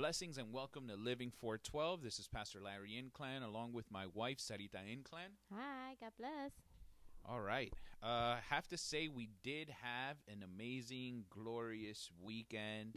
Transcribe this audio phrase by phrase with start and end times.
[0.00, 2.02] Blessings and welcome to Living 412.
[2.02, 5.36] This is Pastor Larry Inclan along with my wife, Sarita Inclan.
[5.54, 6.52] Hi, God bless.
[7.22, 7.70] All right.
[8.02, 12.96] Uh, have to say, we did have an amazing, glorious weekend.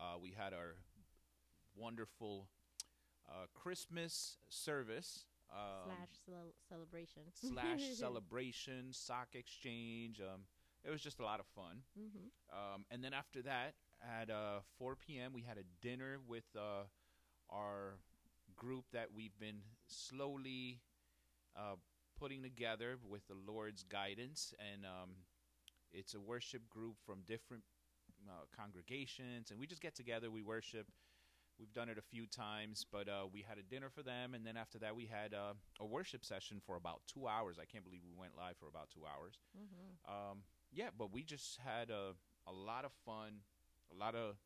[0.00, 0.76] Uh, we had our
[1.76, 2.48] wonderful
[3.28, 5.26] uh, Christmas service.
[5.52, 7.22] Um, slash cel- celebration.
[7.34, 10.18] slash celebration, sock exchange.
[10.18, 10.44] Um,
[10.82, 11.82] it was just a lot of fun.
[11.94, 16.44] hmm Um, and then after that, at uh, 4 p.m., we had a dinner with
[16.56, 16.84] uh,
[17.50, 17.98] our
[18.56, 20.80] group that we've been slowly
[21.56, 21.76] uh,
[22.18, 24.54] putting together with the Lord's guidance.
[24.72, 25.10] And um,
[25.92, 27.62] it's a worship group from different
[28.28, 29.50] uh, congregations.
[29.50, 30.86] And we just get together, we worship.
[31.58, 34.34] We've done it a few times, but uh, we had a dinner for them.
[34.34, 37.58] And then after that, we had uh, a worship session for about two hours.
[37.60, 40.38] I can't believe we went live for about two hours hmm um,
[40.72, 42.12] yeah, but we just had a
[42.46, 43.40] a lot of fun,
[43.92, 44.36] a lot of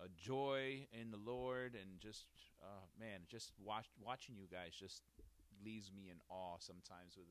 [0.00, 2.26] uh, joy in the Lord, and just
[2.62, 5.02] uh, man, just watch, watching you guys just
[5.64, 7.28] leaves me in awe sometimes with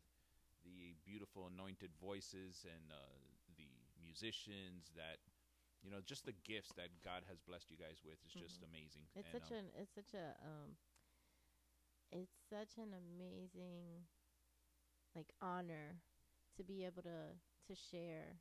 [0.64, 3.16] the beautiful anointed voices and uh,
[3.58, 3.68] the
[4.04, 5.18] musicians that
[5.84, 8.66] you know just the gifts that God has blessed you guys with is just Mhm.
[8.66, 9.06] amazing.
[9.16, 10.78] It's And, such um, an it's such a um
[12.12, 14.06] it's such an amazing
[15.16, 16.02] like honor
[16.58, 17.36] to be able to
[17.68, 18.38] to share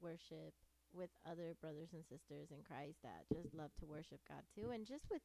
[0.00, 0.54] worship
[0.92, 4.70] with other brothers and sisters in Christ that just love to worship God too.
[4.70, 5.22] And just with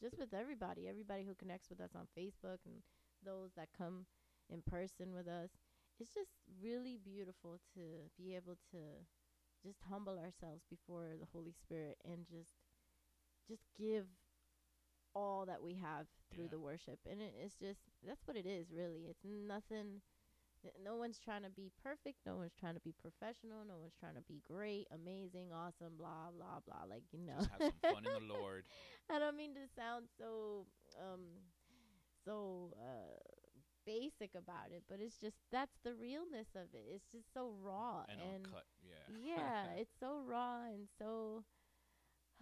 [0.00, 2.82] just with everybody everybody who connects with us on Facebook and
[3.24, 4.06] those that come
[4.50, 5.50] in person with us
[5.98, 6.30] it's just
[6.62, 7.80] really beautiful to
[8.18, 8.78] be able to
[9.64, 12.52] just humble ourselves before the Holy Spirit and just
[13.48, 14.06] just give
[15.14, 16.50] all that we have through Yeah.
[16.50, 16.98] the worship.
[17.10, 19.06] And it, it's just that's what it is really.
[19.08, 20.02] It's nothing
[20.84, 24.14] no one's trying to be perfect no one's trying to be professional no one's trying
[24.14, 28.04] to be great amazing awesome blah blah blah like you know just have some fun
[28.06, 28.64] in the Lord.
[29.10, 30.66] i don't mean to sound so
[31.00, 31.20] um
[32.24, 33.18] so uh
[33.86, 38.02] basic about it but it's just that's the realness of it it's just so raw
[38.08, 38.64] and, and uncut.
[38.82, 39.36] Yeah.
[39.36, 41.44] yeah, it's so raw and so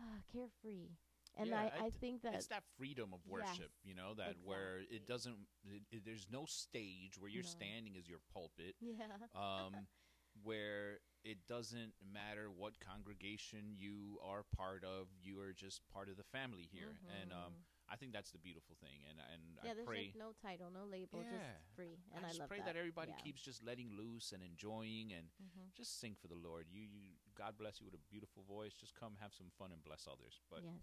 [0.00, 0.88] uh, carefree.
[1.36, 4.14] And Yeah, I, I th- think that it's that freedom of worship, Yes, you know,
[4.14, 5.36] that where it doesn't,
[5.66, 7.48] it, it- there's no stage where you're No.
[7.48, 9.74] standing as your pulpit, yeah, um,
[10.42, 16.16] where it doesn't matter what congregation you are part of, you are just part of
[16.16, 17.54] the family here, and um,
[17.88, 19.70] I think that's the beautiful thing, and and yeah.
[19.72, 20.12] I There's pray.
[20.14, 21.32] like no title, no label, Yeah.
[21.36, 21.98] just free.
[22.14, 22.74] And I I, just love pray that.
[22.74, 23.22] that, everybody Yeah.
[23.24, 25.72] keeps just letting loose and enjoying and Mhm.
[25.74, 26.66] just sing for the Lord.
[26.70, 28.72] You, you, God bless you with a beautiful voice.
[28.74, 30.40] Just come have some fun and bless others.
[30.50, 30.80] But yes.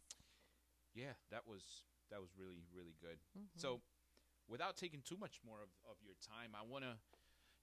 [0.95, 3.19] Yeah, that was that was really really good.
[3.37, 3.47] Mhm.
[3.55, 3.81] So,
[4.47, 6.97] without taking too much more of, of your time, I want to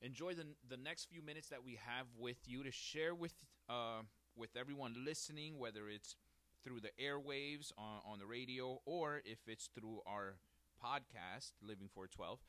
[0.00, 3.34] enjoy the the next few minutes that we have with you to share with
[3.69, 4.03] uh,
[4.37, 6.16] with everyone listening, whether it's
[6.65, 10.37] through the airwaves on, on the radio or if it's through our
[10.83, 12.41] podcast, Living 412,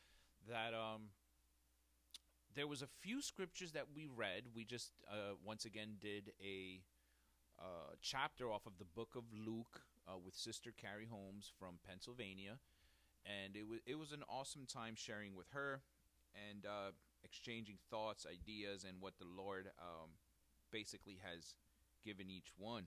[0.48, 1.10] that um,
[2.56, 4.44] there was a few scriptures that we read.
[4.56, 6.82] We just uh, once again did a
[7.60, 12.58] uh, chapter off of the book of Luke uh, with Sister Carrie Holmes from Pennsylvania,
[13.26, 15.84] and it was it was an awesome time sharing with her
[16.34, 16.92] and uh,
[17.24, 20.10] exchanging thoughts, ideas, and what the Lord um,
[20.72, 21.56] basically has
[22.04, 22.86] given each one.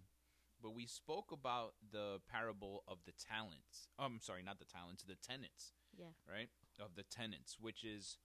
[0.63, 3.89] But we spoke about the parable of the talents.
[3.99, 6.15] Oh, I'm sorry, not the talents, the tenants Yeah.
[6.29, 6.49] right?
[6.79, 8.19] Of the tenants, which is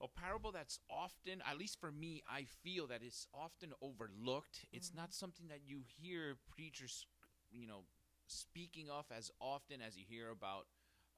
[0.00, 4.66] a parable that's often, at least for me, I feel that it's often overlooked.
[4.72, 7.06] It's not something that you hear preachers,
[7.50, 7.84] you know,
[8.28, 10.66] speaking of as often as you hear about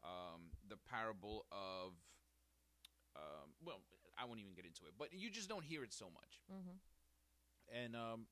[0.02, 1.92] um, the parable of.
[3.16, 3.80] Um, well,
[4.16, 6.76] I won't even get into it, but you just don't hear it so much Mm-hmm.
[7.84, 8.26] and um,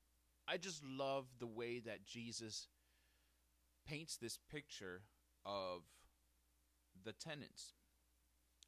[0.46, 2.68] I just love the way that Jesus
[3.86, 5.02] paints this picture
[5.44, 5.82] of
[7.04, 7.74] the tenants,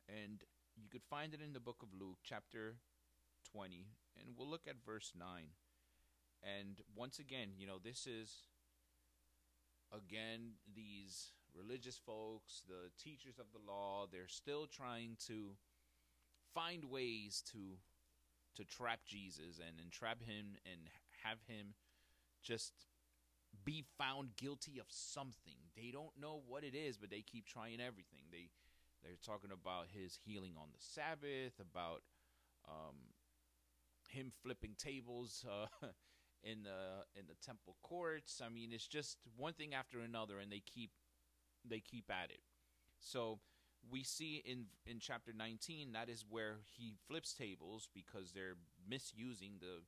[0.08, 0.42] and
[0.76, 2.76] you could find it in the book of Luke, chapter
[3.52, 3.86] twenty,
[4.18, 5.50] and we'll look at verse nine.
[6.42, 8.48] And once again, you know, this is
[9.92, 14.06] again these religious folks, the teachers of the law.
[14.10, 15.56] They're still trying to
[16.54, 17.78] find ways to
[18.56, 20.80] to trap Jesus and entrap him and
[21.24, 21.74] have him
[22.42, 22.72] just
[23.64, 25.54] be found guilty of something.
[25.76, 28.22] They don't know what it is, but they keep trying everything.
[28.30, 28.50] They
[29.02, 32.02] they're talking about his healing on the Sabbath, about
[32.68, 32.96] um,
[34.08, 35.44] him flipping tables
[35.82, 35.86] uh,
[36.42, 38.40] in the in the temple courts.
[38.44, 40.90] I mean, it's just one thing after another, and they keep
[41.68, 42.40] they keep at it.
[43.00, 43.40] So
[43.90, 48.56] we see in in chapter 19 that is where he flips tables because they're
[48.88, 49.82] misusing the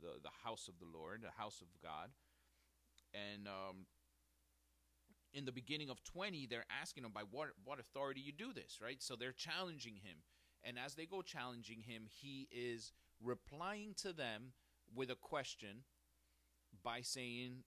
[0.00, 2.10] the, the house of the Lord, the house of God,
[3.14, 3.86] and um,
[5.32, 8.78] in the beginning of 20, they're asking him by what what authority you do this,
[8.82, 9.02] right?
[9.02, 10.18] So they're challenging him.
[10.66, 12.92] And as they go challenging him, he is
[13.22, 14.52] replying to them
[14.94, 15.84] with a question
[16.82, 17.64] by saying,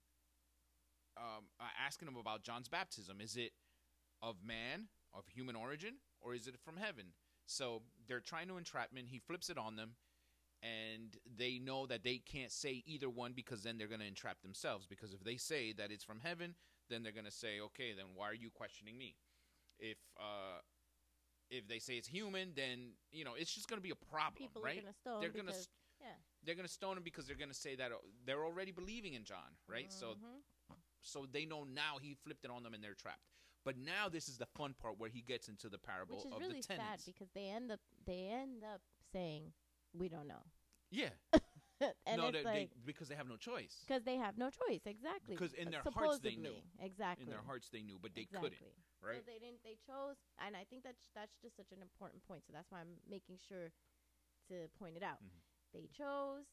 [1.17, 3.21] um, uh, asking him about John's baptism.
[3.21, 3.51] Is it
[4.21, 7.13] of man, of human origin, or is it from heaven?
[7.45, 9.05] So they're trying to entrap him.
[9.07, 9.95] He flips it on them,
[10.61, 14.41] and they know that they can't say either one because then they're going to entrap
[14.41, 14.85] themselves.
[14.85, 16.55] Because if they say that it's from heaven,
[16.89, 19.15] then they're going to say, okay, then why are you questioning me?
[19.79, 20.59] If uh,
[21.49, 24.35] if they say it's human, then you know it's just going to be a problem,
[24.37, 24.79] People right?
[24.79, 25.53] are gonna they're gonna
[26.01, 26.17] yeah.
[26.47, 29.15] They're going to stone him because they're going to say that uh, they're already believing
[29.15, 29.93] in John, right?
[29.93, 30.43] So Mhm.
[31.01, 33.29] so they know now he flipped it on them and they're trapped.
[33.65, 36.33] But now this is the fun part where he gets into the parable which is
[36.33, 37.05] of really the sad tenants.
[37.05, 38.81] because they end up they end up
[39.13, 39.53] saying
[39.93, 40.43] we don't know,
[40.91, 41.09] yeah,
[42.05, 43.85] and no, it's they, like they, because they have no choice.
[43.87, 45.35] because they have no choice exactly.
[45.35, 46.57] Because in their hearts they knew.
[46.81, 48.51] exactly In their hearts they knew, but they exactly.
[48.57, 49.23] couldn't, right?
[49.25, 49.63] So they didn't.
[49.63, 52.43] They chose, and I think that's that's just such an important point.
[52.45, 53.71] So that's why I'm making sure
[54.49, 55.19] to point it out.
[55.23, 55.41] Mhm.
[55.77, 56.45] They chose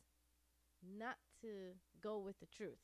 [0.83, 1.73] not to
[2.03, 2.79] go with the truth.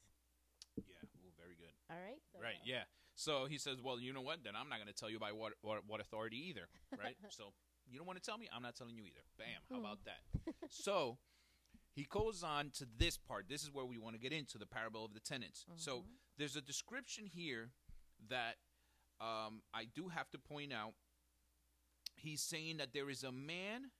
[0.76, 1.72] yeah, Ooh, very good.
[1.90, 2.20] All right.
[2.32, 2.84] So Right, yeah.
[3.14, 4.42] So he says, "Well, you know what?
[4.44, 7.16] Then I'm not going to tell you by what, what what authority either, right?
[7.28, 7.52] so
[7.86, 9.20] you don't want to tell me, I'm not telling you either.
[9.36, 9.60] Bam.
[9.68, 9.84] How Hmm.
[9.84, 10.22] about that?
[10.70, 11.18] so
[11.92, 13.48] he goes on to this part.
[13.48, 15.66] This is where we want to get into the parable of the tenants.
[15.76, 16.04] So Mhm.
[16.38, 17.72] there's a description here
[18.28, 18.56] that
[19.20, 20.94] um, I do have to point out.
[22.16, 23.90] He's saying that there is a man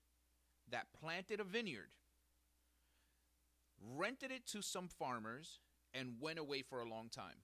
[0.69, 1.91] that planted a vineyard,
[3.81, 5.61] rented it to some farmers,
[5.93, 7.43] and went away for a long time.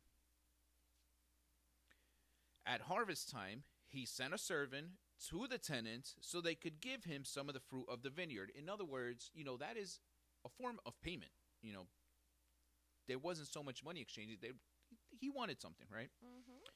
[2.64, 4.86] At harvest time, he sent a servant
[5.30, 8.52] to the tenants so they could give him some of the fruit of the vineyard.
[8.54, 10.00] In other words, you know, that is
[10.44, 11.30] a form of payment.
[11.62, 11.86] You know,
[13.08, 14.42] there wasn't so much money exchanged.
[14.42, 14.50] They,
[15.18, 16.10] he wanted something, right?
[16.24, 16.70] Mhm.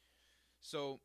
[0.60, 1.00] So,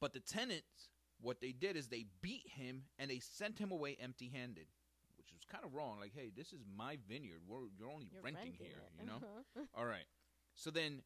[0.00, 0.90] but the tenants,
[1.20, 4.66] what they did is they beat him and they sent him away empty handed,
[5.50, 5.98] kind of wrong.
[6.00, 7.40] Like, hey, this is my vineyard.
[7.46, 9.00] We're, you're only You're renting, renting here, it.
[9.00, 9.16] you know?
[9.16, 9.64] Uh-huh.
[9.76, 10.06] All right.
[10.54, 11.02] So then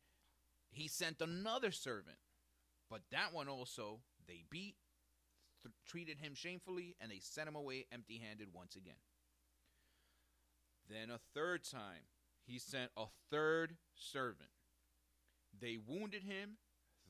[0.71, 2.17] he sent another servant,
[2.91, 4.77] but that one also they beat,
[5.63, 8.97] th- treated him shamefully, and they sent him away empty handed once again.
[10.89, 12.07] Then a third time,
[12.45, 14.51] he sent a third servant.
[15.59, 16.57] They wounded him,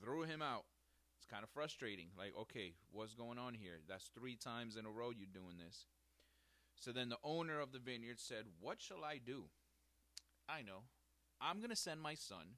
[0.00, 0.64] threw him out.
[1.19, 2.08] It's kind of frustrating.
[2.19, 3.81] Like, okay, what's going on here?
[3.88, 5.87] That's three times in a row you're doing this.
[6.82, 9.44] So then the owner of the vineyard said, What shall I do?
[10.49, 10.82] I know.
[11.40, 12.56] I'm going to send my son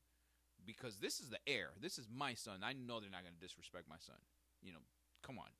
[0.65, 1.73] because this is the heir.
[1.79, 2.61] This is my son.
[2.65, 4.17] I know they're not going to disrespect my son.
[4.63, 4.79] You know,
[5.23, 5.51] come on.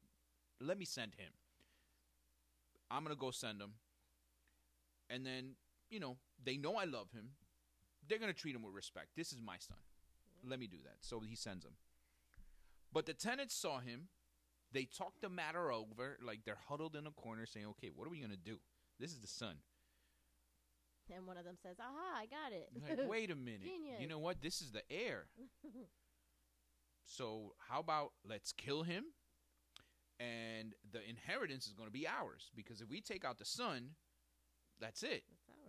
[0.63, 1.29] Let me send him.
[2.91, 3.73] I'm going to go send him.
[5.11, 5.57] And then,
[5.91, 7.33] you know, they know I love him.
[8.09, 9.09] They're going to treat him with respect.
[9.15, 9.77] This is my son.
[10.43, 10.97] Let me do that.
[11.03, 11.73] So he sends him.
[12.91, 14.09] But the tenants saw him.
[14.75, 16.19] They talk the matter over.
[16.23, 18.59] Like they're huddled in a corner saying, okay, what are we going to do?
[19.01, 19.57] This is the son.
[21.15, 23.63] And one of them says, "Aha, I got it." Like, wait a minute.
[23.63, 24.01] Genius.
[24.01, 24.41] You know what?
[24.43, 25.27] This is the heir.
[27.07, 29.05] So how about let's kill him,
[30.19, 33.91] and the inheritance is going to be ours because if we take out the son,
[34.81, 35.23] that's it.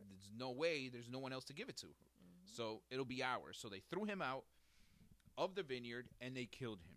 [0.10, 0.88] There's no way.
[0.88, 1.88] There's no one else to give it to.
[1.88, 1.92] Mhm.
[2.56, 3.58] So it'll be ours.
[3.60, 4.46] So they threw him out
[5.38, 6.95] of the vineyard and they killed him.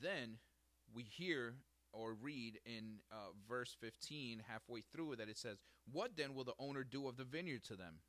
[0.00, 0.38] Then
[0.92, 1.54] we hear
[1.92, 5.58] or read in uh, verse 15, halfway through, that it says,
[5.90, 8.00] What then will the owner do of the vineyard to them?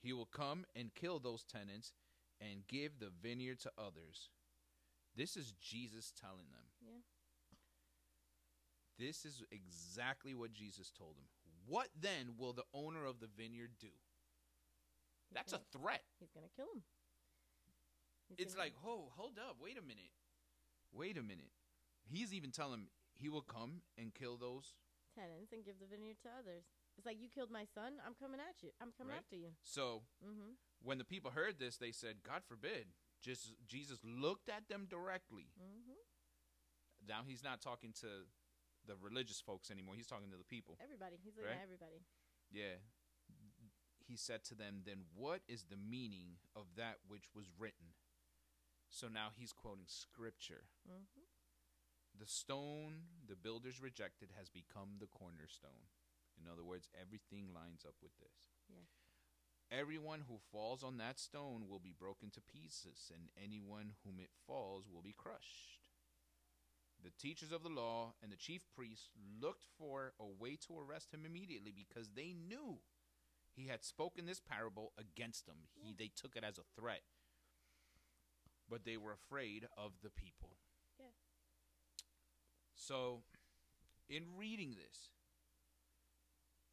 [0.00, 1.92] He will come and kill those tenants
[2.40, 4.30] and give the vineyard to others.
[5.16, 6.66] This is Jesus telling them.
[6.82, 7.00] Yeah.
[8.98, 11.26] This is exactly what Jesus told him.
[11.66, 13.88] What then will the owner of the vineyard do?
[15.28, 16.02] He's That's a gonna, threat.
[16.20, 16.82] he's gonna kill him.
[18.28, 20.10] He's It's gonna- like, oh, hold up, wait a minute,
[20.94, 21.50] wait a minute.
[22.06, 24.74] He's even telling him he will come and kill those.
[25.14, 26.64] tenants and give the vineyard to others.
[26.98, 28.02] It's like you killed my son.
[28.04, 28.70] I'm coming at you.
[28.82, 29.22] I'm coming Right.
[29.22, 29.54] after you.
[29.62, 30.54] So Mm-hmm.
[30.82, 32.90] when the people heard this, they said, God forbid.
[33.22, 35.50] Just Jesus looked at them directly.
[35.54, 36.02] Mm-hmm.
[37.06, 38.26] Now he's not talking to
[38.86, 39.94] the religious folks anymore.
[39.94, 40.76] He's talking to the people.
[40.82, 41.16] Everybody.
[41.22, 41.58] He's looking Right.
[41.58, 42.02] at everybody.
[42.50, 42.82] Yeah.
[44.06, 47.94] He said to them, Then what is the meaning of that which was written?
[48.94, 50.70] So now he's quoting scripture.
[50.86, 51.26] Mm-hmm.
[52.14, 55.90] The stone the builders rejected has become the cornerstone.
[56.38, 58.54] In other words, everything lines up with this.
[58.70, 58.86] Yes.
[59.72, 64.30] Everyone who falls on that stone will be broken to pieces, and anyone whom it
[64.46, 65.80] falls will be crushed.
[67.02, 69.10] The teachers of the law and the chief priests
[69.40, 72.78] looked for a way to arrest him immediately because they knew
[73.56, 75.66] he had spoken this parable against them.
[75.74, 75.94] He, Yeah.
[75.98, 77.02] they took it as a threat.
[78.70, 80.56] But they were afraid of the people.
[80.98, 81.06] Yeah.
[82.74, 83.22] So,
[84.08, 85.10] in reading this,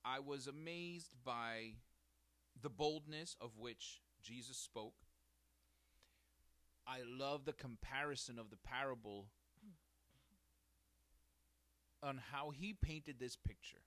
[0.04, 1.74] I was amazed by
[2.62, 4.96] the boldness of which Jesus spoke.
[6.88, 9.28] I love the comparison of the parable
[12.04, 13.84] on how he painted this picture.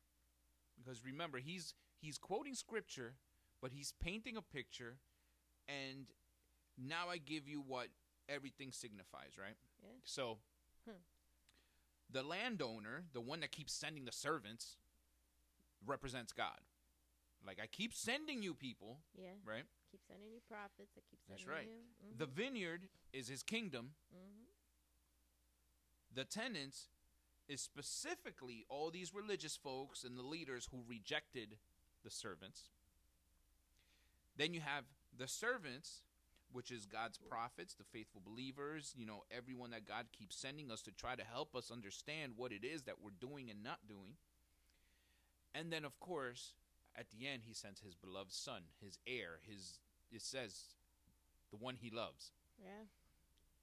[0.79, 3.15] Because remember, he's he's quoting scripture,
[3.61, 4.99] but he's painting a picture
[5.69, 6.07] and
[6.79, 7.89] now I give you what
[8.29, 9.57] everything signifies, right?
[9.83, 9.91] Yeah.
[10.05, 10.39] So
[10.87, 10.93] Hmm.
[12.11, 14.77] the landowner, the one that keeps sending the servants,
[15.87, 16.61] represents God.
[17.47, 19.33] Like I keep sending you people, Yeah.
[19.45, 19.65] right?
[19.91, 20.97] Keep sending you prophets.
[20.97, 21.69] I keep That's right.
[21.69, 22.19] Mm-hmm.
[22.19, 23.95] The vineyard is his kingdom.
[24.15, 24.45] mm-hmm.
[26.13, 26.89] The tenants
[27.49, 31.59] is specifically all these religious folks and the leaders who rejected
[32.03, 32.71] the servants.
[34.37, 34.85] Then you have
[35.17, 36.03] the servants,
[36.55, 40.83] which is God's prophets, the faithful believers, you know, everyone that God keeps sending us
[40.83, 44.15] to try to help us understand what it is that we're doing and not doing.
[45.53, 46.55] And then, of course,
[46.97, 49.81] at the end, he sends his beloved son, his heir, his,
[50.13, 50.75] it says,
[51.51, 52.31] the one he loves.
[52.63, 52.87] Yeah.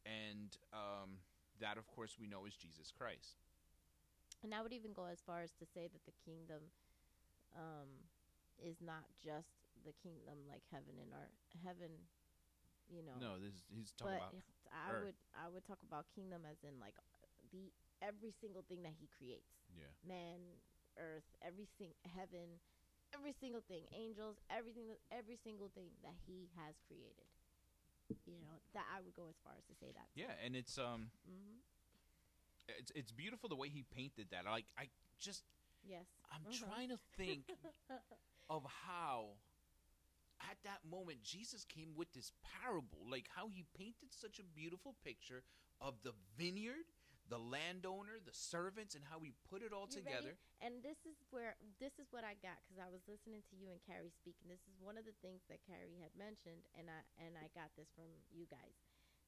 [0.06, 1.24] And um,
[1.62, 3.40] that, of course, we know is Jesus Christ.
[4.44, 6.60] And I would even go as far as to say that the kingdom
[7.56, 7.88] um,
[8.60, 11.92] is not just the kingdom like heaven and earth, heaven,
[12.92, 13.16] you know.
[13.18, 14.36] No, this he's talking but about.
[14.76, 15.04] I earth.
[15.08, 16.96] would I would talk about kingdom as in like
[17.56, 17.72] the
[18.04, 19.56] every single thing that he creates.
[19.74, 19.90] Yeah.
[20.04, 20.60] Man,
[21.00, 22.60] earth, everything, heaven,
[23.16, 27.28] every single thing, angels, everything, that- every single thing that he has created.
[28.28, 30.08] You know that I would go as far as to say that.
[30.16, 31.64] Yeah, and it's um, hmm
[32.68, 34.46] it's it's beautiful the way he painted that.
[34.46, 35.44] Like I just,
[35.84, 36.06] Yes.
[36.32, 36.66] I'm Uh-huh.
[36.68, 37.46] trying to think
[38.50, 39.38] of how,
[40.50, 44.96] at that moment, Jesus came with this parable, like how he painted such a beautiful
[45.04, 45.44] picture
[45.80, 46.90] of the vineyard,
[47.30, 50.06] the landowner, the servants, and how he put it all You ready?
[50.06, 50.34] together.
[50.62, 53.72] And this is where this is what I got because I was listening to you
[53.72, 56.90] and Carrie speak, and this is one of the things that Carrie had mentioned, and
[56.92, 58.76] I and I got this from you guys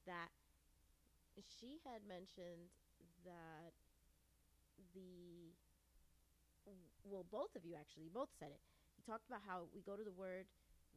[0.06, 0.28] that
[1.42, 2.70] she had mentioned
[3.24, 3.72] that
[4.94, 5.50] the
[7.04, 8.60] well, both of you actually both said it.
[8.96, 10.46] You talked about how we go to the Word,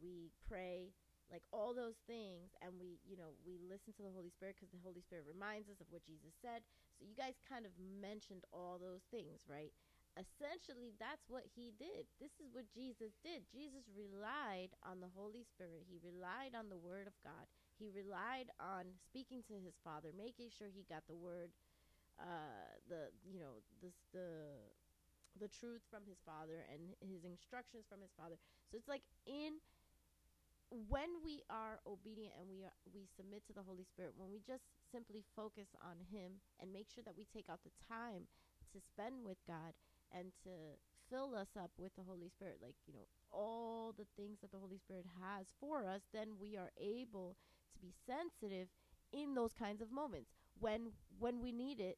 [0.01, 0.93] we pray,
[1.31, 4.71] like all those things, and we you know we listen to the Holy Spirit because
[4.71, 6.63] the Holy Spirit reminds us of what Jesus said.
[6.97, 9.73] So you guys kind of mentioned all those things, right?
[10.17, 12.09] Essentially, that's what he did.
[12.17, 13.45] This is what Jesus did.
[13.53, 15.85] Jesus relied on the Holy Spirit.
[15.85, 17.45] He relied on the Word of God.
[17.77, 21.53] He relied on speaking to his Father, making sure he got the Word,
[22.17, 24.57] uh, the you know the the
[25.37, 28.41] the truth from his Father and his instructions from his Father.
[28.69, 29.61] So it's like in
[30.69, 34.43] when we are obedient and we are we submit to the Holy Spirit, when we
[34.43, 38.27] just simply focus on Him and make sure that we take out the time
[38.75, 39.71] to spend with God
[40.11, 40.75] and to
[41.09, 44.59] fill us up with the Holy Spirit, like you know all the things that the
[44.59, 47.35] Holy Spirit has for us, then we are able
[47.73, 48.67] to be sensitive
[49.13, 50.31] in those kinds of moments.
[50.59, 51.97] When when we need it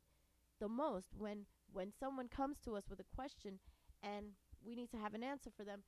[0.60, 3.60] the most when when someone comes to us with a question
[4.04, 5.82] and we need to have an answer for them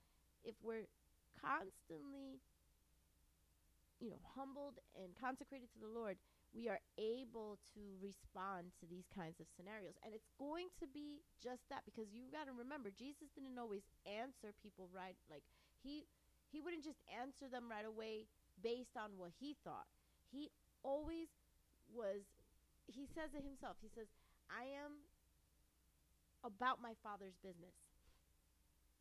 [0.43, 0.87] if we're
[1.39, 2.39] constantly
[4.01, 6.17] you know humbled and consecrated to the lord
[6.51, 9.95] we are able to respond to these kinds of scenarios.
[10.03, 13.87] And it's going to be just that because you got to remember jesus didn't always
[14.03, 15.47] answer people right like
[15.79, 16.03] he
[16.51, 18.27] he wouldn't just answer them right away
[18.59, 19.87] based on what he thought.
[20.27, 20.51] He
[20.83, 21.31] always
[21.87, 22.27] was
[22.91, 23.79] he says it himself.
[23.79, 24.11] He says
[24.51, 25.07] i am
[26.43, 27.75] about my father's business.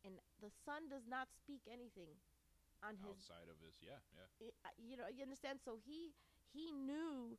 [0.07, 2.17] And the son does not speak anything
[2.83, 4.27] on his Outside of his, yeah, yeah.
[4.77, 5.59] You know you understand?
[5.63, 6.13] So he
[6.53, 7.37] he knew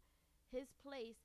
[0.50, 1.18] his place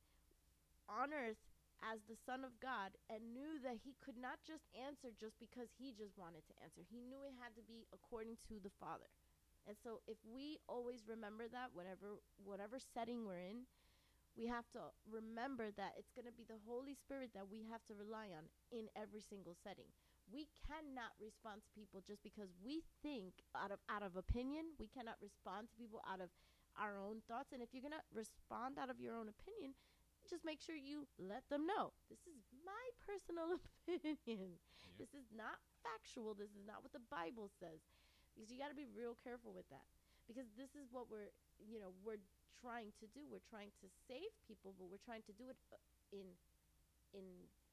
[0.90, 1.40] on earth
[1.86, 5.70] as the son of god and knew that he could not just answer just because
[5.78, 6.82] he just wanted to answer.
[6.90, 9.10] He knew it had to be according to the father.
[9.68, 13.68] And so if we always remember that whatever whatever setting we're in
[14.38, 17.82] we have to remember that it's going to be the holy spirit that we have
[17.90, 19.90] to rely on in every single setting.
[20.30, 24.78] We cannot respond to people just because we think out of out of opinion.
[24.78, 26.30] We cannot respond to people out of
[26.78, 27.50] our own thoughts.
[27.56, 29.74] And if you're going to respond out of your own opinion
[30.28, 31.96] just make sure you let them know.
[32.12, 33.56] This is my personal
[33.88, 34.60] opinion.
[35.00, 36.36] This is not factual.
[36.36, 37.80] This is not what the bible says.
[38.36, 39.88] Because you got to be real careful with that.
[40.28, 41.32] Because this is what we're
[41.64, 42.20] you know we're
[42.62, 45.78] trying to do we're trying to save people but we're trying to do it uh,
[46.12, 46.38] in
[47.14, 47.26] in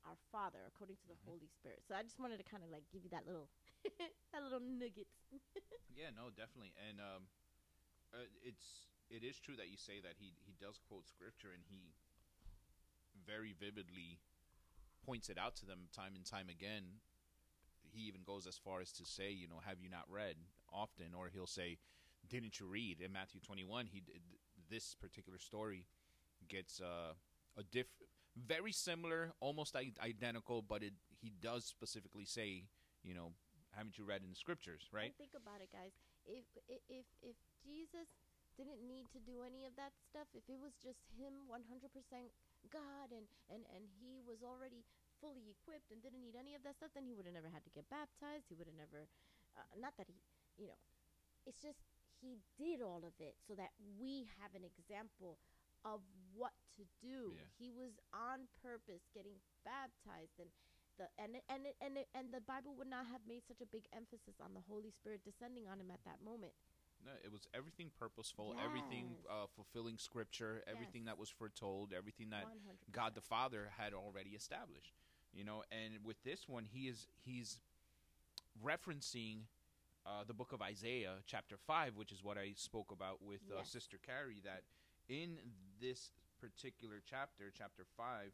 [0.05, 1.27] our father according to the Mhm.
[1.27, 3.49] holy spirit so i just wanted to kind of like give you that little
[4.33, 5.09] that little nugget
[5.95, 7.31] Yeah, no, definitely, and um,
[8.13, 11.63] uh, it's it is true that you say that he he does quote scripture and
[11.71, 11.95] he
[13.27, 14.19] very vividly
[15.07, 17.01] points it out to them time and time again.
[17.83, 20.37] He even goes as far as to say, you know, have you not read
[20.73, 21.15] often?
[21.15, 21.79] Or he'll say,
[22.29, 23.01] didn't you read?
[23.01, 24.21] In Matthew 21, he did,
[24.71, 25.87] this particular story
[26.49, 27.15] gets uh,
[27.57, 27.87] a diff,
[28.37, 32.65] very similar, almost I- identical, but it he does specifically say,
[33.03, 33.33] you know,
[33.73, 35.15] haven't you read in the scriptures, right?
[35.15, 35.93] And think about it, guys.
[36.27, 38.09] If if if Jesus
[38.55, 41.67] didn't need to do any of that stuff, if it was just him 100%
[42.71, 44.87] God and and and he was already
[45.19, 47.65] fully equipped and didn't need any of that stuff, then he would have never had
[47.65, 48.47] to get baptized.
[48.51, 49.07] He would have never,
[49.57, 50.19] uh, not that he,
[50.59, 50.81] you know,
[51.47, 51.81] it's just
[52.21, 55.39] he did all of it so that we have an example
[55.85, 56.01] of
[56.35, 57.35] what to do.
[57.37, 57.45] Yeah.
[57.59, 60.49] He was on purpose getting baptized and
[60.97, 63.67] the and and it- and it- and the Bible would not have made such a
[63.67, 66.55] big emphasis on the Holy Spirit descending on him at that moment.
[67.05, 72.47] No, it was everything purposeful, everything uh, fulfilling scripture, everything that was foretold, everything that
[72.47, 72.93] 100%.
[72.93, 74.95] God the Father had already established.
[75.33, 77.59] You know, and with this one, he is he's
[78.65, 79.47] referencing
[80.07, 83.59] uh, the book of Isaiah, chapter five, which is what I spoke about with uh,
[83.59, 83.71] Yes.
[83.71, 84.41] Sister Carrie.
[84.45, 84.63] That
[85.09, 85.39] in
[85.81, 88.33] this particular chapter, chapter five,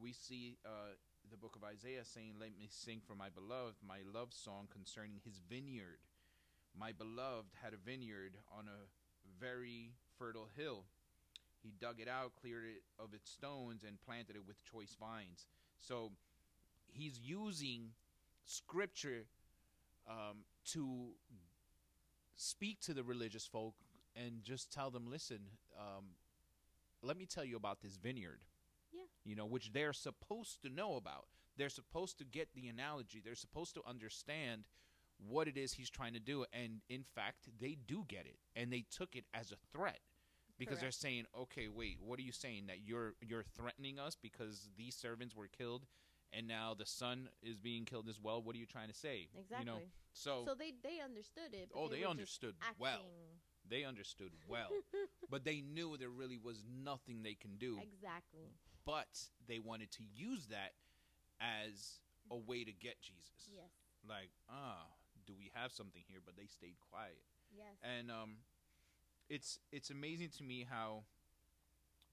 [0.00, 0.94] we see uh,
[1.30, 5.20] the book of Isaiah saying, "Let me sing for my beloved my love song concerning
[5.24, 5.98] his vineyard.
[6.78, 8.86] My beloved had a vineyard on a
[9.40, 10.84] very fertile hill."
[11.62, 15.46] He dug it out, cleared it of its stones, and planted it with choice vines.
[15.78, 16.12] So
[16.86, 17.90] he's using
[18.44, 19.26] scripture
[20.10, 20.38] um,
[20.72, 21.10] to
[22.36, 23.74] speak to the religious folk
[24.16, 25.38] and just tell them, listen,
[25.78, 26.04] um,
[27.02, 28.40] let me tell you about this vineyard.
[28.92, 29.02] Yeah.
[29.24, 31.26] You know, which they're supposed to know about.
[31.56, 33.22] They're supposed to get the analogy.
[33.24, 34.64] They're supposed to understand
[35.28, 36.44] what it is he's trying to do.
[36.52, 38.38] And in fact, they do get it.
[38.56, 40.00] And they took it as a threat
[40.58, 44.68] because they're saying, "Okay, wait, what are you saying that you're you're threatening us because
[44.76, 45.86] these servants were killed,
[46.32, 48.42] and now the son is being killed as well?
[48.42, 49.66] What are you trying to say?" Exactly.
[49.66, 51.70] You know, so, so they they understood it.
[51.74, 53.06] oh, they just understood well.
[53.68, 54.70] They understood well,
[55.30, 57.78] but they knew there really was nothing they can do.
[57.80, 58.50] Exactly.
[58.84, 60.72] But they wanted to use that
[61.40, 63.48] as a way to get Jesus.
[63.52, 63.70] Yes.
[64.08, 64.86] Like, ah,
[65.26, 66.18] do we have something here?
[66.24, 67.22] But they stayed quiet
[67.56, 67.76] Yes.
[67.82, 68.36] and um,
[69.28, 71.04] it's it's amazing to me how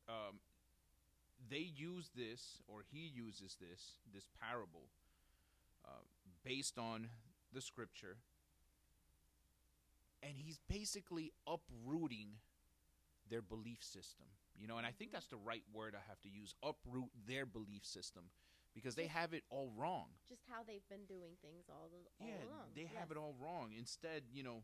[0.10, 0.40] um,
[1.50, 4.90] they use this or he uses this this parable
[5.86, 6.04] uh,
[6.44, 7.10] based on
[7.54, 8.18] the scripture,
[10.22, 12.40] and he's basically uprooting
[13.30, 14.28] their belief system.
[14.60, 17.46] You know, and I think that's the right word I have to use: uproot their
[17.46, 18.24] belief system
[18.74, 22.28] because they have it all wrong just how they've been doing things all, the, all
[22.28, 22.68] yeah, along.
[22.76, 23.72] they have it all wrong.
[23.76, 24.62] Instead, you know,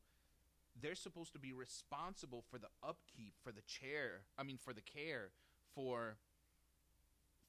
[0.79, 4.21] they're supposed to be responsible for the upkeep, for the chair.
[4.37, 5.31] I mean, for the care,
[5.73, 6.17] for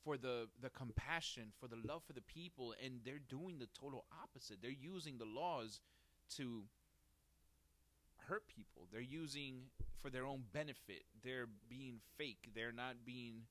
[0.04, 4.04] for the the compassion, for the love for the people, and they're doing the total
[4.22, 4.58] opposite.
[4.60, 5.80] They're using the laws
[6.36, 6.64] to
[8.28, 8.86] hurt people.
[8.92, 9.62] They're using
[10.00, 11.04] for their own benefit.
[11.22, 12.50] They're being fake.
[12.54, 13.42] They're not being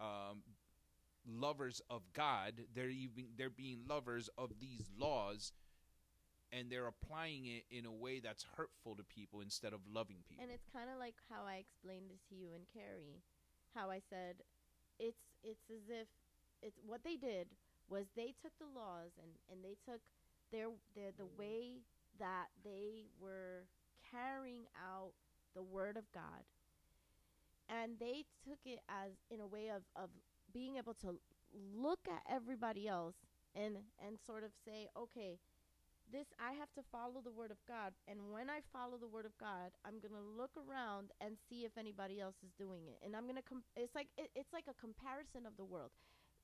[0.00, 0.42] um,
[1.28, 2.54] lovers of God.
[2.74, 5.52] They're even they're being lovers of these laws,
[6.50, 10.42] and they're applying it in a way that's hurtful to people instead of loving people.
[10.42, 13.22] And it's kind of like how I explained this to you and Carrie,
[13.74, 14.36] how I said
[14.98, 16.08] it's it's as if
[16.62, 17.48] it's what they did
[17.88, 20.00] was they took the laws and and they took
[20.52, 21.38] their their the mm.
[21.38, 21.82] way
[22.18, 23.66] that they were
[24.10, 25.12] carrying out
[25.54, 26.44] the word of God.
[27.68, 30.10] And they took it as in a way of of
[30.52, 31.18] being able to
[31.74, 33.16] look at everybody else
[33.54, 33.76] and
[34.06, 35.38] and sort of say okay
[36.12, 37.92] this I have to follow the word of God.
[38.06, 41.64] And when I follow the word of God I'm going to look around and see
[41.64, 43.00] if anybody else is doing it.
[43.04, 45.90] And I'm going to com- it's like it, it's like a comparison of the world.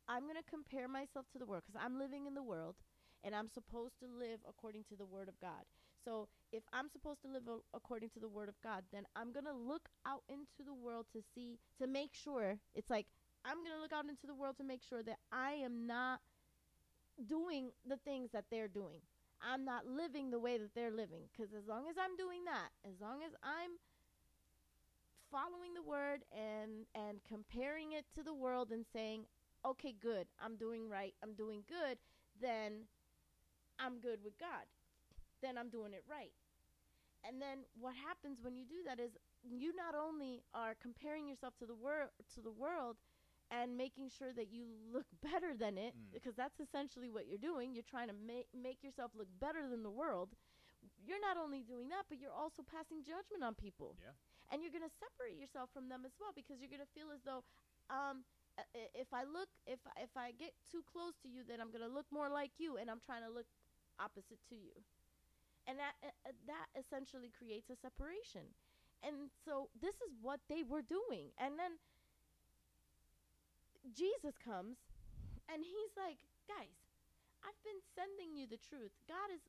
[0.09, 2.77] I'm going to compare myself to the world cuz I'm living in the world
[3.23, 5.65] and I'm supposed to live according to the word of God.
[6.05, 9.33] So if I'm supposed to live a- according to the word of God then I'm
[9.33, 13.07] going to look out into the world to see to make sure it's like
[13.45, 16.21] I'm going to look out into the world to make sure that I am not
[17.27, 19.01] doing the things that they're doing
[19.43, 21.29] I'm not living the way that they're living.
[21.31, 23.79] Because as long as I'm doing that, as long as I'm
[25.31, 29.25] following the word and and comparing it to the world and saying,
[29.65, 31.99] okay, good, I'm doing right, I'm doing good,
[32.41, 32.89] then
[33.79, 34.67] I'm good with God.
[35.43, 36.33] Then I'm doing it right.
[37.27, 39.11] And then what happens when you do that is
[39.43, 42.97] you not only are comparing yourself to the world to the world
[43.51, 46.13] and making sure that you look better than it Mm.
[46.13, 47.75] because that's essentially what you're doing.
[47.75, 50.37] You're trying to make make yourself look better than the world.
[51.07, 53.97] You're not only doing that but you're also passing judgment on people.
[54.01, 54.13] Yeah.
[54.51, 57.43] and you're gonna separate yourself from them as well because you're gonna feel as though
[57.91, 58.25] um
[58.59, 61.89] uh, if I look if if I get too close to you then I'm gonna
[61.99, 63.47] look more like you and I'm trying to look
[63.99, 64.73] opposite to you.
[65.67, 68.55] And that uh, uh, that essentially creates a separation.
[69.03, 71.31] And so this is what they were doing.
[71.39, 71.77] And then
[73.95, 74.79] Jesus comes
[75.49, 76.77] and he's like guys
[77.45, 78.91] I've been sending you the truth.
[79.07, 79.47] God is,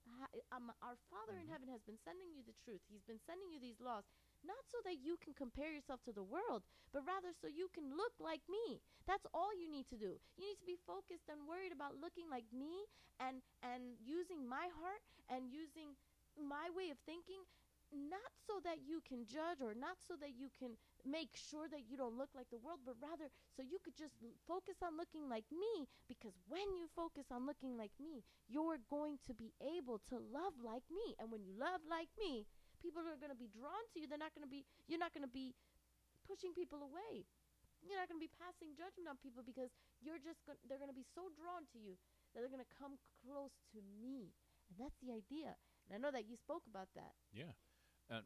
[0.53, 1.51] um, our Father in Mhm.
[1.51, 2.81] heaven has been sending you the truth.
[2.87, 4.05] He's been sending you these laws,
[4.43, 6.63] not so that you can compare yourself to the world,
[6.93, 8.81] but rather so you can look like me.
[9.07, 10.21] That's all you need to do.
[10.37, 12.85] You need to be focused and worried about looking like me
[13.19, 15.97] and and using my heart and using
[16.37, 17.43] my way of thinking
[17.91, 21.87] not so that you can judge or not so that you can make sure that
[21.87, 24.97] you don't look like the world but rather so you could just l- focus on
[24.99, 29.53] looking like me because when you focus on looking like me you're going to be
[29.61, 31.13] able to love like me.
[31.21, 32.49] And when you love like me
[32.81, 34.07] people are going to be drawn to you.
[34.07, 35.53] They're not going to be you're not going to be
[36.25, 37.27] pushing people away.
[37.79, 39.71] You're not going to be passing judgment on people because
[40.03, 41.95] you're just going they're going to be so drawn to you
[42.33, 44.33] that they're going to come close to me.
[44.71, 45.55] And that's the idea.
[45.87, 47.15] And i know that you spoke about that.
[47.31, 47.55] Yeah.
[48.09, 48.25] Uh,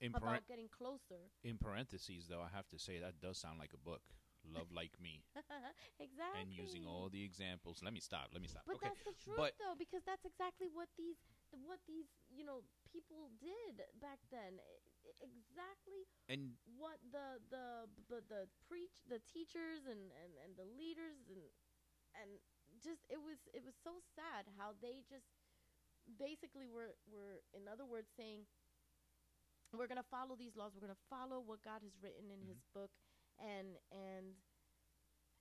[0.00, 3.72] in, about getting closer in parentheses, though, I have to say that does sound like
[3.74, 4.02] a book.
[4.40, 5.20] Love like me,
[6.00, 7.84] exactly and using all the examples.
[7.84, 8.32] Let me stop.
[8.32, 8.64] Let me stop.
[8.64, 8.88] But okay.
[8.88, 11.20] that's the truth, but- though, because that's exactly what these
[11.52, 14.56] what these you know people did back then.
[15.20, 21.28] Exactly and what the the the, the preach the teachers and, and and the leaders
[21.28, 21.42] and
[22.16, 22.40] and
[22.78, 25.26] just it was it was so sad how they just
[26.16, 28.46] basically were were in other words saying
[29.78, 32.42] we're going to follow these laws we're going to follow what God has written in
[32.48, 32.90] his book
[33.38, 34.34] and and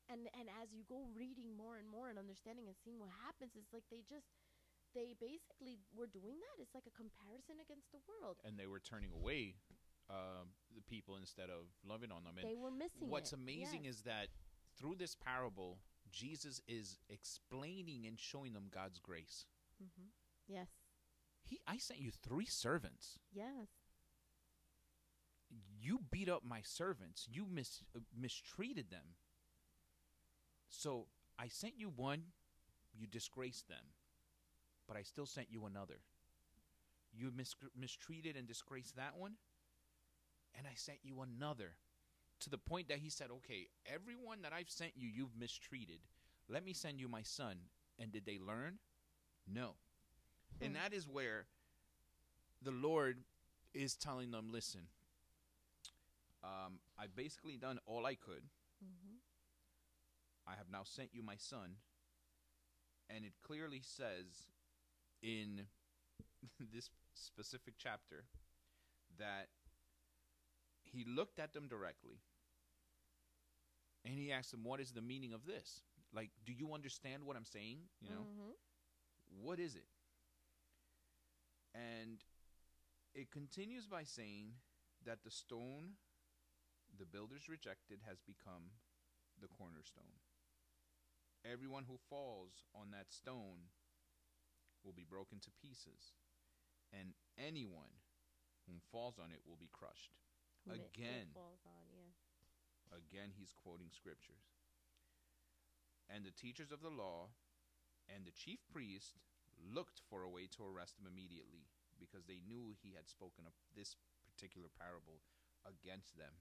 [0.09, 3.53] and and as you go reading more and more and understanding and seeing what happens
[3.57, 4.29] it's like they just
[4.97, 8.79] they basically were doing that it's like a comparison against the world and they were
[8.81, 9.55] turning away
[10.09, 12.33] um, the people instead of loving on them.
[12.41, 13.37] And they were missing what's it.
[13.37, 13.93] amazing Yes.
[13.97, 14.29] is that
[14.75, 15.77] through this parable,
[16.11, 19.45] Jesus is explaining and showing them God's grace.
[19.77, 20.07] Mhm.
[20.47, 20.69] yes
[21.43, 23.19] He, I sent you three servants.
[23.31, 23.67] yes
[25.81, 27.27] You beat up my servants.
[27.31, 29.15] You mis- uh, mistreated them.
[30.69, 31.07] So
[31.37, 32.23] I sent you one.
[32.93, 33.93] You disgraced them,
[34.87, 36.01] but I still sent you another.
[37.11, 39.37] You mis- mistreated and disgraced that one,
[40.55, 41.77] and I sent you another.
[42.41, 45.99] To the point that he said, "Okay, everyone that I've sent you, you've mistreated.
[46.47, 48.79] Let me send you my son." And did they learn?
[49.45, 49.75] No.
[50.61, 50.81] And Hmm.
[50.81, 51.47] that is where
[52.61, 53.23] the Lord
[53.73, 54.89] is telling them, "Listen,
[56.43, 58.43] um, I've basically done all I could.
[58.83, 59.15] mm-hmm.
[60.47, 61.75] I have now sent you my son.
[63.09, 64.47] And it clearly says
[65.21, 65.65] in
[66.73, 68.25] this specific chapter
[69.17, 69.47] that
[70.83, 72.19] he looked at them directly
[74.05, 75.81] and he asked them, What is the meaning of this?
[76.13, 77.77] Like, do you understand what I'm saying?
[78.01, 79.45] You know, mm-hmm.
[79.45, 79.85] what is it?
[81.75, 82.17] And
[83.13, 84.53] it continues by saying
[85.05, 85.93] that the stone
[86.99, 88.75] the builders rejected has become
[89.39, 90.19] the cornerstone.
[91.47, 93.71] Everyone who falls on that stone
[94.83, 96.11] will be broken to pieces,
[96.91, 98.03] and anyone
[98.67, 100.11] who falls on it will be crushed.
[100.65, 101.31] Whom it- it Again.
[101.33, 102.11] falls on, yeah.
[102.91, 104.51] Again, he's quoting scriptures.
[106.09, 107.29] And the teachers of the law
[108.07, 109.19] and the chief priest
[109.57, 111.67] looked for a way to arrest him immediately
[111.99, 115.21] because they knew he had spoken of this particular parable
[115.65, 116.33] against them.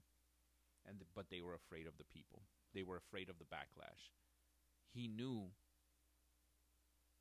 [0.87, 2.43] And but they were afraid of the people.
[2.73, 4.11] They were afraid of the backlash.
[4.91, 5.51] He knew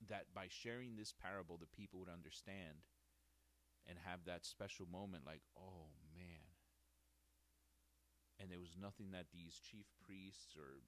[0.08, 2.86] that by sharing this parable the people would understand
[3.86, 6.48] and have that special moment like, "Oh man,
[8.38, 10.78] and there was nothing that these chief priests or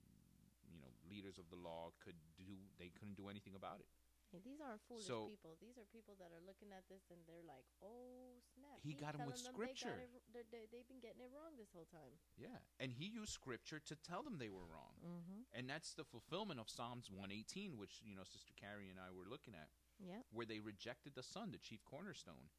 [0.70, 3.90] you know leaders of the law could do they couldn't do anything about it
[4.32, 5.56] Yeah, these aren't foolish So- people.
[5.60, 9.00] These are people that are looking at this and they're like, "Oh snap!" He he's
[9.00, 9.98] got 'em with they scripture.
[9.98, 12.14] it they're- they, they've been getting it wrong this whole time.
[12.36, 15.42] yeah and he used scripture to tell them they were wrong Mm-hmm.
[15.52, 19.26] and that's the fulfillment of psalms 118 which you know sister carrie and i were
[19.26, 20.26] looking at Yep.
[20.30, 22.50] where they rejected the son the chief cornerstone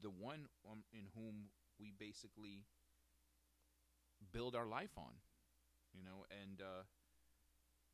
[0.00, 2.64] the one um, in whom we basically
[4.32, 5.20] build our life on
[5.92, 6.82] you know and uh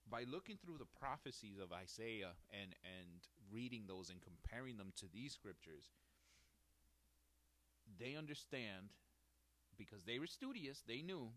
[0.08, 5.06] by looking through the prophecies of Isaiah and and reading those and comparing them to
[5.12, 5.90] these scriptures
[7.98, 8.90] they understand
[9.78, 11.30] because they were studious they knew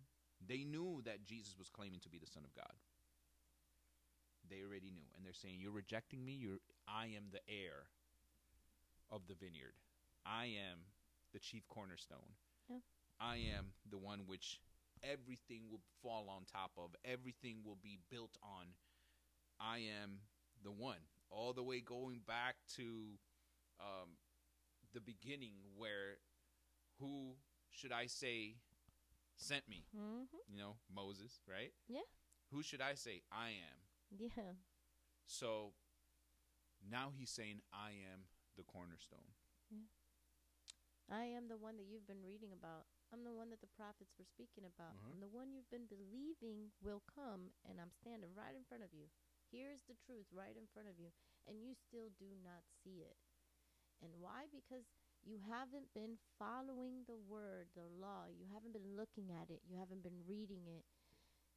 [0.46, 2.74] they knew that Jesus was claiming to be the son of God.
[4.50, 6.34] They already knew and they're saying you're rejecting me.
[6.34, 7.92] You're I am the heir
[9.12, 9.76] of the vineyard.
[10.26, 10.80] I am
[11.34, 12.38] the chief cornerstone.
[12.70, 12.78] Yeah.
[13.20, 14.60] I am the one which
[15.04, 18.68] everything will fall on top of, everything will be built on.
[19.60, 20.20] I am
[20.64, 21.00] the one.
[21.30, 23.18] All the way going back to
[23.80, 24.18] um,
[24.94, 26.18] the beginning, where
[27.00, 27.36] who
[27.72, 28.56] should I say
[29.38, 29.86] sent me?
[29.96, 31.72] hmm You know, Moses, right?
[31.88, 32.08] Yeah.
[32.52, 33.22] Who should I say?
[33.32, 33.80] I am.
[34.18, 34.54] Yeah.
[35.28, 35.74] So
[36.90, 38.22] now he's saying, I am
[38.58, 39.36] the cornerstone.
[39.70, 39.86] Yeah.
[41.12, 42.86] I am the one that you've been reading about.
[43.12, 44.94] I'm the one that the prophets were speaking about.
[44.94, 45.12] Mhm.
[45.12, 48.94] I'm the one you've been believing will come, and I'm standing right in front of
[48.94, 49.10] you.
[49.52, 51.12] Here's the truth right in front of you,
[51.48, 53.18] and you still do not see it.
[54.02, 54.48] And why?
[54.48, 54.86] Because
[55.24, 58.26] you haven't been following the word, the law.
[58.28, 59.62] You haven't been looking at it.
[59.66, 60.86] You haven't been reading it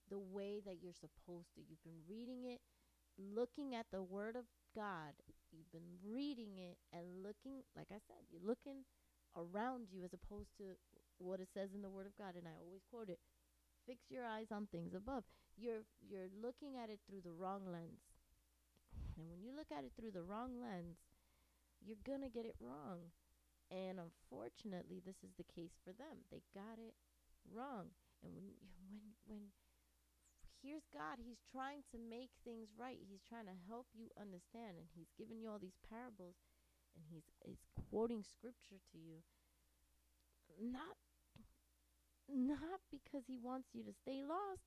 [0.08, 1.60] the way that you're supposed to.
[1.60, 2.60] You've been reading it,
[3.18, 5.14] looking at the word of God.
[5.52, 8.84] You've been reading it and looking, like I said, you're looking
[9.36, 10.76] around you as opposed to
[11.18, 12.34] what it says in the word of God.
[12.36, 13.20] And I always quote it
[13.86, 15.24] fix your eyes on things above.
[15.56, 18.02] You're you're looking at it through the wrong lens.
[19.16, 20.98] And when you look at it through the wrong lens
[21.82, 23.10] you're going to get it wrong.
[23.70, 26.22] And unfortunately this is the case for them.
[26.30, 26.94] They got it
[27.50, 27.90] wrong.
[28.22, 28.54] And when
[28.86, 29.50] when when
[30.62, 31.18] here's God.
[31.18, 33.02] He's trying to make things right.
[33.02, 34.78] He's trying to help you understand.
[34.78, 36.38] And he's giving you all these parables
[36.94, 39.22] and he's he's quoting scripture to you
[40.60, 40.96] not
[42.28, 44.64] not because he wants you to stay lost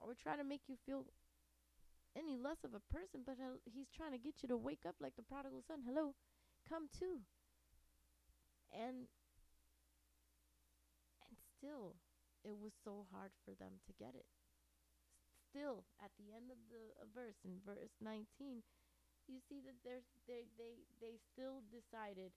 [0.00, 1.04] or try to make you feel
[2.16, 4.96] any less of a person but uh, he's trying to get you to wake up
[5.00, 5.80] like the prodigal son.
[5.84, 6.14] Hello
[6.68, 7.22] come to.
[8.74, 9.06] And
[11.22, 11.96] and still
[12.42, 14.26] it was so hard for them to get it.
[15.50, 18.62] Still at the end of the uh, verse in verse 19
[19.28, 22.32] you see that there's they they they still decided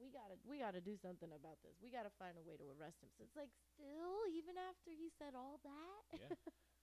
[0.00, 3.00] we gotta we gotta do something about this we gotta find a way to arrest
[3.04, 6.32] him so it's like still even after he said all that Yeah.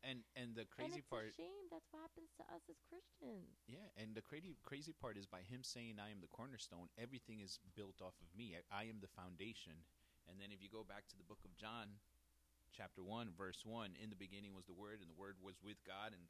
[0.06, 2.80] And and the and crazy it's part a shame that's what happens to us as
[2.86, 6.94] christians Yeah, and the crazy crazy part is by him saying I am the cornerstone,
[6.96, 8.56] everything is built off of me.
[8.56, 9.84] I, I am the foundation.
[10.30, 11.98] And then if you go back to the book of John,
[12.70, 15.82] chapter 1, verse 1, in the beginning was the word and the word was with
[15.82, 16.30] God and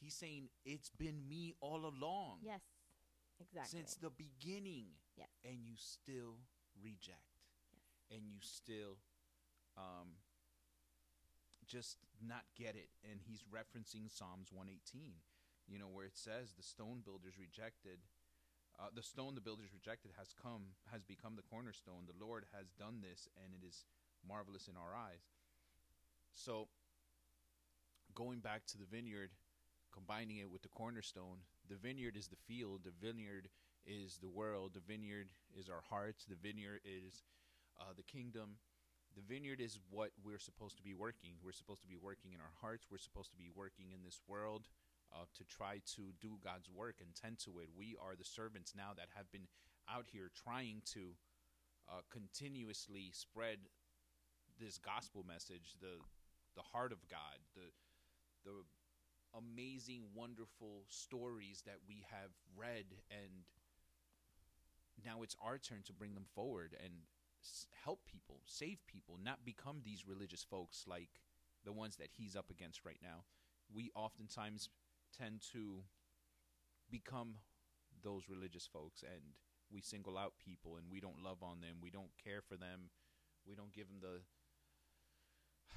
[0.00, 2.38] he's saying it's been me all along.
[2.42, 2.60] yes
[3.40, 4.86] exactly Since the beginning.
[5.16, 5.28] Yes.
[5.44, 6.36] And you still
[6.82, 7.40] reject.
[7.72, 8.18] Yes.
[8.18, 8.98] And you still
[9.76, 10.20] um
[11.66, 12.88] just not get it.
[13.10, 15.14] And he's referencing Psalms 118,
[15.68, 17.98] you know, where it says the stone builders rejected
[18.78, 22.04] uh, the stone the builders rejected has come has become the cornerstone.
[22.06, 23.84] The Lord has done this and it is
[24.26, 25.24] marvelous in our eyes.
[26.34, 26.68] So
[28.14, 29.30] going back to the vineyard,
[29.96, 33.48] combining it with the cornerstone, the vineyard is the field, the vineyard
[33.86, 37.22] is the world, the vineyard is our hearts, the vineyard is
[37.80, 38.60] uh, the kingdom.
[39.16, 41.40] The vineyard is what we're supposed to be working.
[41.42, 42.84] We're supposed to be working in our hearts.
[42.90, 44.68] We're supposed to be working in this world
[45.08, 47.68] uh, to try to do God's work and tend to it.
[47.72, 49.48] We are the servants now that have been
[49.88, 51.16] out here trying to
[51.88, 53.58] uh, continuously spread
[54.60, 56.02] this gospel message, the
[56.56, 57.72] the heart of God, the
[58.44, 58.64] the
[59.36, 63.44] amazing, wonderful stories that we have read, and
[65.04, 66.92] now it's our turn to bring them forward and
[67.84, 71.20] help people, save people, not become these religious folks like
[71.64, 73.24] the ones that he's up against right now.
[73.72, 74.68] We oftentimes
[75.16, 75.82] tend to
[76.90, 77.34] become
[78.02, 79.22] those religious folks and
[79.72, 82.90] we single out people and we don't love on them, we don't care for them,
[83.46, 84.20] we don't give them the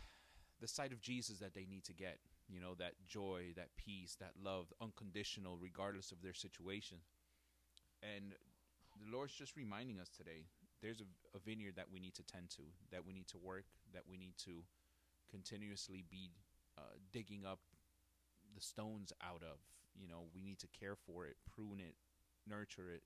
[0.61, 2.19] the sight of Jesus that they need to get,
[2.49, 6.97] you know, that joy, that peace, that love, unconditional regardless of their situation.
[8.01, 8.33] And
[8.99, 10.45] the Lord's just reminding us today
[10.81, 13.65] there's a, a vineyard that we need to tend to, that we need to work,
[13.93, 14.63] that we need to
[15.29, 16.31] continuously be
[16.77, 17.59] uh, digging up
[18.55, 19.59] the stones out of.
[19.99, 21.95] You know, we need to care for it, prune it,
[22.47, 23.03] nurture it,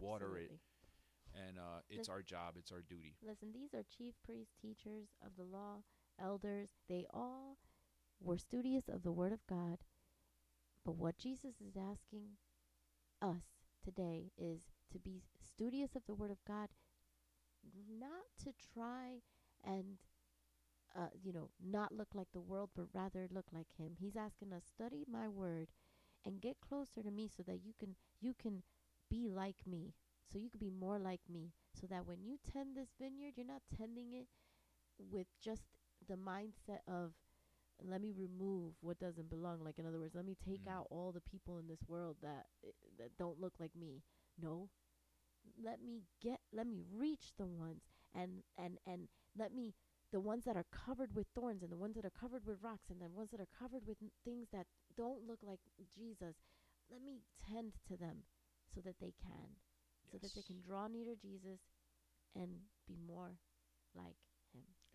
[0.00, 0.50] water it.
[1.34, 3.14] And uh, it's Lis- our job, it's our duty.
[3.26, 5.82] Listen, these are chief priests, teachers of the law,
[6.20, 6.70] elders.
[6.88, 7.56] They all
[8.24, 9.78] were studious of the Word of God.
[10.84, 12.38] But what Jesus is asking
[13.20, 13.44] us
[13.84, 14.60] today is
[14.92, 16.68] to be studious of the Word of God,
[17.98, 19.20] not to try
[19.64, 19.98] and,
[20.96, 23.96] uh, you know, not look like the world, but rather look like Him.
[23.98, 25.68] He's asking us study my Word
[26.24, 28.62] and get closer to me, so that you can you can
[29.10, 29.94] be like me,
[30.32, 33.46] so you can be more like me, so that when you tend this vineyard, you're
[33.46, 34.28] not tending it
[34.98, 35.62] with just
[36.08, 37.12] the mindset of
[37.90, 40.72] let me remove what doesn't belong like in other words let me take Mm.
[40.72, 44.02] out all the people in this world that eh, that don't look like me
[44.40, 44.68] no
[45.62, 47.82] let me get let me reach the ones
[48.14, 49.74] and and and let me
[50.12, 52.90] the ones that are covered with thorns and the ones that are covered with rocks
[52.90, 54.66] and the ones that are covered with n- things that
[54.96, 55.60] don't look like
[55.96, 56.36] Jesus,
[56.90, 58.18] let me tend to them
[58.74, 59.56] so that they can,
[60.10, 61.60] so that they can draw near to Jesus
[62.36, 62.50] and
[62.86, 63.38] be more
[63.94, 64.16] like.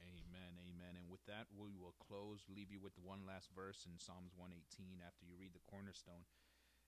[0.08, 0.96] Amen, amen.
[0.96, 5.04] And with that, we will close, leave you with one last verse in Psalms 118
[5.06, 6.24] after you read the cornerstone.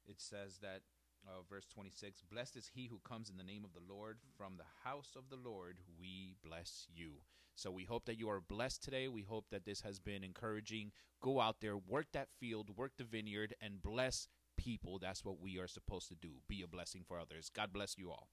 [0.07, 0.81] It says that,
[1.27, 4.19] uh, verse 26 Blessed is he who comes in the name of the Lord.
[4.37, 7.23] From the house of the Lord, we bless you.
[7.55, 9.09] So we hope that you are blessed today.
[9.09, 10.93] We hope that this has been encouraging.
[11.21, 14.97] Go out there, work that field, work the vineyard, and bless people.
[14.97, 16.35] That's what we are supposed to do.
[16.47, 17.51] Be a blessing for others.
[17.53, 18.29] God bless you all.